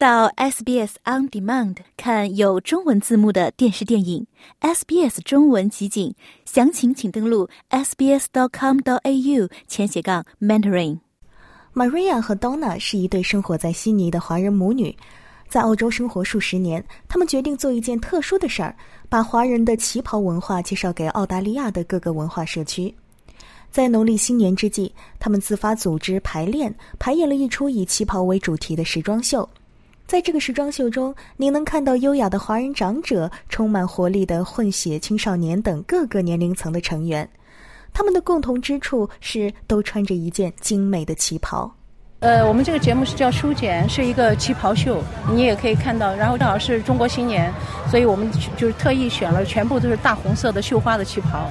[0.00, 4.26] 到 SBS On Demand 看有中文字幕的电视电影
[4.62, 6.14] SBS 中文集锦，
[6.46, 11.00] 详情请登录 sbs.com.au 前斜杠 mentoring。
[11.74, 14.96] Maria 和 Donna 是一对生活在悉尼的华人母女，
[15.50, 18.74] 在澳洲生活数十年，他们决定做一件特殊的事儿，
[19.10, 22.94] 把华人的旗袍文化介绍给澳大利亚的各个文化社区。
[23.70, 29.46] 在农历新年之际，他们自发组织排练，排演了一出以旗袍为主题的时装秀。
[30.10, 37.30] 在这个时装秀中，您能看到优雅的华人长者、充满活力的混血青少年等各个年龄层的成员。
[37.92, 41.72] 他们的共同之处是都穿着一件精美的旗袍。
[42.20, 45.02] 呃，我们这个节目是叫《书简》，是一个旗袍秀，
[45.32, 46.14] 你也可以看到。
[46.14, 47.50] 然后正好是中国新年，
[47.90, 51.48] 所以我们就是特意选了全部都是大红色的绣花的旗袍。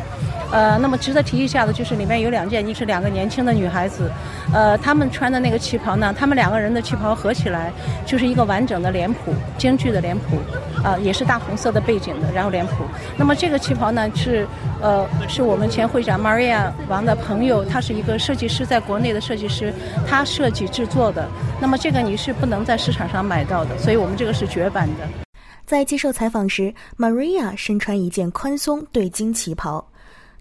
[0.52, 4.12] 呃，那么值得提一下的就是里面有两件，一是两个年轻的女孩子，
[4.54, 7.72] 呃，她们穿的那个旗袍呢，她们两个人的旗袍合起来
[8.06, 10.38] 就是一个完整的脸谱，京剧的脸谱，
[10.84, 12.84] 呃，也是大红色的背景的，然后脸谱。
[13.18, 14.48] 那么这个旗袍呢是，
[14.82, 19.74] 呃，是我们前会长 Maria 王的朋友，他是一个设计师，在国内的设计师，
[20.08, 21.28] 他设计制作的。
[21.60, 25.08] 那么这个你是不能在市场上买到的，所以我们这个是绝版的。
[25.66, 29.86] 在接受采访时，Maria 身穿一件宽松对襟旗袍。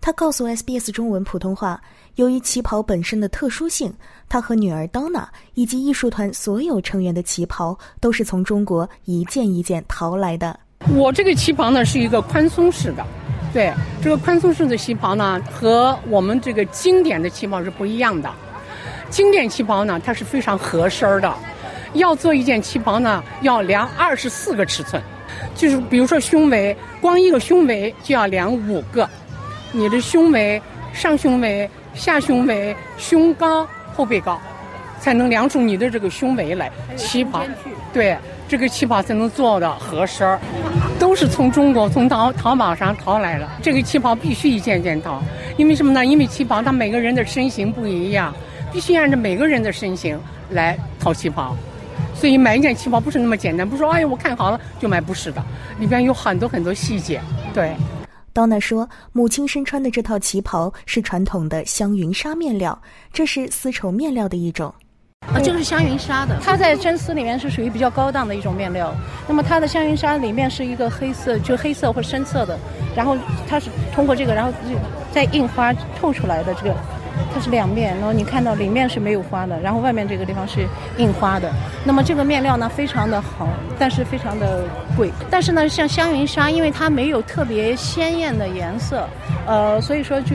[0.01, 1.81] 他告诉 SBS 中文普通话，
[2.15, 3.93] 由于旗袍本身的特殊性，
[4.29, 10.59] 他和女儿 Donna 以及艺术团所有成员的旗袍都是从中国一件一件淘来的。
[10.95, 13.05] 我这个旗袍呢是一个宽松式的，
[13.53, 18.33] 对这个宽松式的旗袍呢和我们这个经典的旗袍是不一样的。
[19.11, 21.35] 经典旗袍呢它是非常合身的，
[21.95, 25.03] 要做一件旗袍呢要量二十四个尺寸，
[25.55, 29.09] 就是比如说胸围，光一个胸围就要量五个。
[29.73, 30.61] 你的胸围、
[30.93, 34.41] 上胸围、下胸围、胸高、后背高，
[35.01, 36.71] 才能量出你的这个胸围来。
[36.97, 37.43] 旗袍，
[37.93, 38.17] 对，
[38.49, 40.39] 这个旗袍才能做的合身，
[40.99, 43.49] 都是从中国从淘淘宝上淘来的。
[43.63, 45.23] 这个旗袍必须一件件淘，
[45.57, 46.05] 因为什么呢？
[46.05, 48.35] 因为旗袍它每个人的身形不一样，
[48.73, 50.19] 必须按照每个人的身形
[50.51, 51.57] 来淘旗袍。
[52.15, 55.45] 所以买一件旗袍不是那么简单，不是说哎呀我看好了就买，不是的，
[55.79, 57.21] 里边有很多很多细节，
[57.55, 57.73] 对。
[58.39, 62.81] 刀娜说：“母亲身穿的这套旗袍是传统的香云纱面料，
[63.13, 64.73] 这是丝绸面料的一种。
[65.35, 68.95] 啊，这个是香云纱的，它在真丝里面是属于比较高档的一种面料。
[69.27, 72.57] 那么它的香云纱里面是一个黑色，就黑色或深色的，
[72.95, 73.19] 然后
[73.49, 74.53] 它是通过这个，然后
[75.11, 76.77] 再印花透出来的这个。”
[77.33, 81.51] 它是两面，然后你看到里面是没有花的，然后外面这个地方是印花的。
[81.85, 83.49] 那么这个面料呢，非常的好，
[83.79, 84.65] 但是非常的
[84.97, 85.11] 贵。
[85.31, 89.07] 但是呢，像香云纱，因为它没有特别鲜艳的颜色，
[89.47, 90.35] 呃，所以说就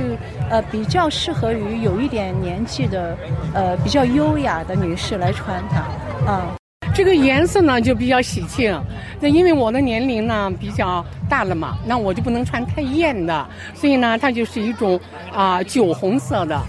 [0.49, 3.17] 呃比较适合于有一点年纪的，
[3.53, 6.62] 呃比较优雅的女士来穿它，啊。
[6.93, 8.79] 这个颜色呢就比较喜庆，
[9.19, 14.99] 那因为我的年龄呢比较大了嘛，那我就不能穿太艳的，所以呢它就是一种
[15.33, 16.61] 啊酒红色的。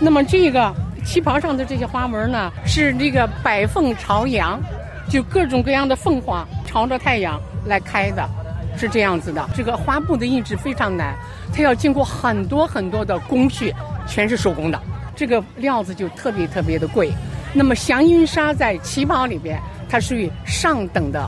[0.00, 4.60] 那么这个旗袍上的这些花纹呢是这个百凤朝阳，
[5.08, 8.28] 就各种各样的凤凰朝着太阳来开的，
[8.76, 9.48] 是这样子的。
[9.54, 11.14] 这个花布的印制非常难，
[11.54, 13.72] 它要经过很多很多的工序，
[14.04, 14.82] 全是手工的，
[15.14, 17.12] 这个料子就特别特别的贵。
[17.52, 21.20] 那么祥云纱在旗袍里边，它属于上等的，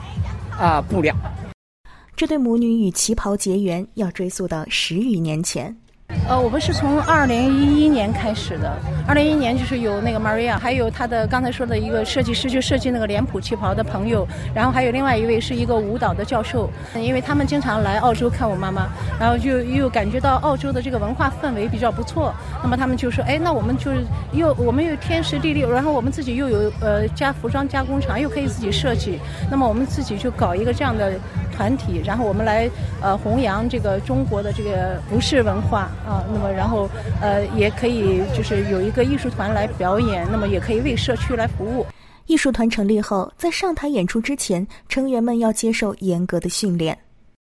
[0.56, 1.15] 啊布料。
[2.15, 5.77] 这对母女与旗袍结缘，要追溯到十余年前。
[6.28, 8.73] 呃，我们是从二零一一年开始的。
[9.06, 16.71] 二零一一年就是有那个 Maria，还有她的刚才说的一个设计师，就设计那个脸谱旗袍的朋友，然后还有另外一位是一个舞蹈的教授。
[16.95, 18.87] 因为他们经常来澳洲看我妈妈，
[19.19, 29.19] 然后就又感觉到澳洲的这个文化氛围比较不错，那么他们就说，哎，那我们就是又我们又天时地利，然后我们自己又有呃加服装加工厂，又可以自己设计，
[29.51, 31.12] 那么我们自己就搞一个这样的
[31.53, 32.69] 团体，然后我们来
[33.01, 35.83] 呃弘扬这个中国的这个服饰文化。
[36.05, 36.89] 啊，那么然后
[37.21, 41.87] 呃，也可以就是有一个艺术团来表演，那么也可以为社区来服务。
[42.27, 46.97] 艺术团成立后，在上台演出之前，成员们要接受严格的训练。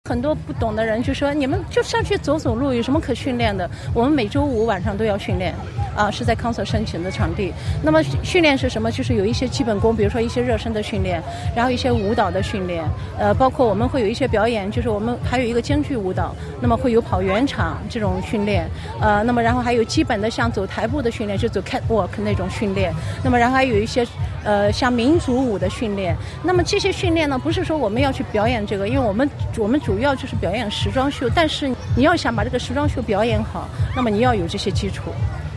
[0.07, 5.51] 很多不懂的人就说：“你们就上去走走路，有什么可训练的？”我们每周五晚上都要训练，
[5.95, 7.51] 啊，是在康所申请的场地。
[7.81, 8.91] 那么训练是什么？
[8.91, 11.19] 就是有一些基本功，比如说一些热身的训练，
[11.55, 12.85] 然后一些舞蹈的训练，
[13.17, 18.69] 呃，包括我们会有一些表演，就是我们还有一个京剧舞蹈，那么会有跑圆场这种训练，
[19.01, 22.93] 呃，那么然后还有基本的像走台步的训练，就走 catwalk 那种训练，
[23.23, 24.05] 那么然后还有一些
[24.45, 26.15] 呃像民族舞的训练。
[26.44, 35.09] 那么这些训练呢，不是说我们要去表演这个，因为我们我们主主要就是表演时装秀，但是你要想把这个时装秀表演好，那么你要有这些基础。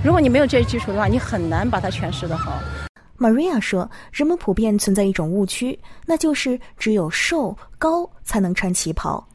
[0.05, 2.53] 如果你没有这些基础的话，你很难把它诠释的好。
[3.19, 5.77] Maria 说：“人们普遍存在一种误区，
[6.07, 9.27] 那就是只有瘦高才能穿旗袍。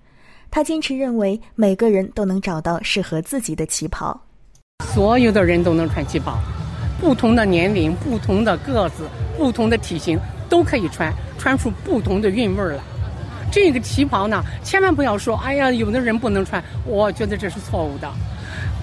[0.49, 4.17] 她坚持认为，每个人都能找到适合自己的旗袍。
[4.85, 6.39] 所有的人都能穿旗袍，
[7.03, 10.17] 不同的年龄、不同的个子、不同的体型
[10.47, 12.79] 都可以穿，穿出不同的韵味儿来。
[13.51, 18.09] 这个旗袍呢，千万不要说，哎呀，有的人不能穿，我觉得这是错误的。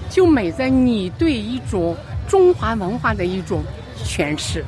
[0.07, 1.97] 就美在你对一种
[2.27, 3.63] 中华文化的一种
[4.05, 4.63] 诠释。”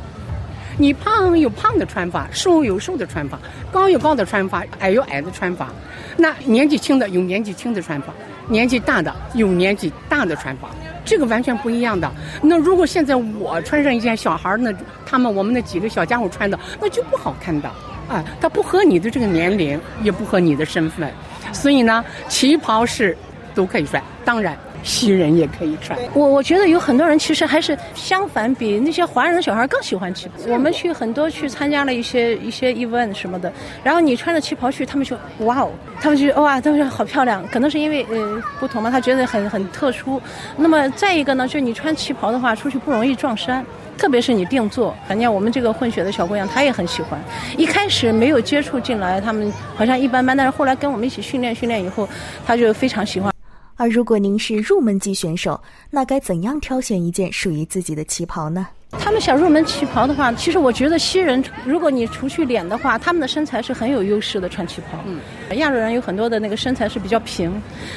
[0.75, 3.37] 你胖有胖的穿法，瘦有瘦的穿法，
[3.71, 5.69] 高有高的穿法，矮有矮的穿法。
[6.17, 8.11] 那年纪轻的有年纪轻的穿法，
[8.47, 10.69] 年纪大的有年纪大的穿法，
[11.05, 12.11] 这个完全不一样的。
[12.41, 14.73] 那如果现在我穿上一件小孩儿那
[15.05, 17.69] 他们我们那几个小家伙穿的，那就不好看的。
[18.09, 21.09] 啊，它不合你的这个年龄，也不合你的身份。
[21.53, 23.17] 所以呢，旗袍是
[23.55, 24.57] 都可以穿，当然。
[24.83, 25.97] 西人也可以穿。
[26.13, 30.33] 我我觉得有很多人其实还是相反，比那些华人的小孩更喜欢旗袍。
[30.47, 33.51] 我们去很多去参加了一些一些 event 什么的，
[33.83, 35.71] 然后你穿着旗袍去，他们说哇哦，
[36.01, 37.43] 他们就哇，他们说好漂亮。
[37.47, 40.21] 可能是因为呃不同嘛，他觉得很很特殊。
[40.57, 43.65] 那么再一个呢，就是你穿旗袍的话，出去不容易撞衫，
[43.97, 44.95] 特别是你定做。
[45.07, 47.19] 反正我们这个混血的小姑娘，她也很喜欢。
[47.57, 52.07] 一开始没有接触进来，他们好像一般般，但是后来跟我们一起训练训练以后，
[52.45, 53.32] 她就非常喜欢。
[53.75, 55.59] 而如果您是入门级选手，
[55.89, 58.67] 那该怎样挑选一件属于自己的旗袍呢？
[58.99, 64.47] 他们想入门旗袍的话，其实我觉得西人，如果你除去脸的话，他们的身材是很有优势的。
[64.47, 65.19] 穿旗袍，嗯，
[65.57, 67.51] 亚洲人有很多的那个身材是比较平，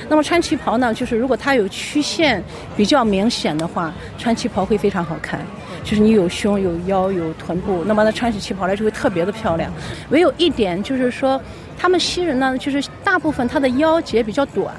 [0.08, 2.42] 那么穿旗袍呢，就是如果它有曲线
[2.78, 5.38] 比较明显的话，穿旗袍会非常好看。
[5.84, 9.70] 就是你有胸有腰有臀部，那么它穿起旗袍来就会特别的漂亮。
[10.08, 11.40] 唯有一点就是说，
[11.78, 14.74] 他们西人呢，就是大部分他的腰节比较短。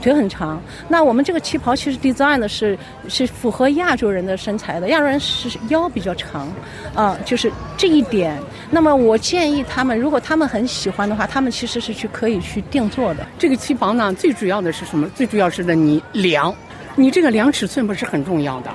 [0.00, 6.48] 腿很长，那我们这个旗袍其实 design 的是是符合亚洲人的身材的，亚洲人是腰比较长，
[6.94, 8.36] 啊，就是这一点。
[8.70, 13.26] 那么我建议他们，如果他们很喜欢的话，他们其实是去可以去定做的。
[13.38, 15.08] 这个旗袍呢，最主要的是什么？
[15.10, 16.54] 最主要是的你量，
[16.96, 18.70] 你这个量尺寸不是很重要的，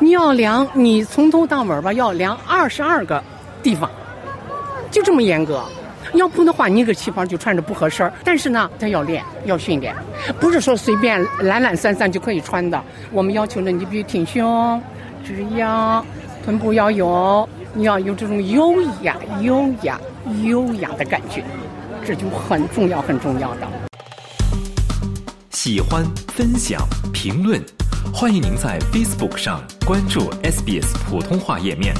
[0.00, 3.22] 你要量，你从头到尾吧要量二十二个
[3.62, 3.90] 地方，
[4.90, 5.62] 就这么严格。
[6.14, 8.12] 要不的话，你个旗袍就穿着不合身儿。
[8.24, 9.94] 但是呢，他要练，要训练，
[10.40, 12.82] 不是说随便懒懒散散就可以穿的。
[13.12, 14.80] 我们要求的，你必须挺胸、
[15.24, 16.04] 直腰，
[16.44, 20.00] 臀部要有，你要有这种优雅、优雅、
[20.42, 21.42] 优雅的感觉，
[22.04, 23.68] 这就很重要、很重要的。
[25.50, 26.80] 喜欢、分享、
[27.12, 27.60] 评论，
[28.12, 31.94] 欢迎您在 Facebook 上关注 SBS 普通话页面。